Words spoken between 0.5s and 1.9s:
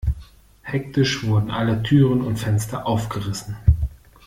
Hektisch wurden alle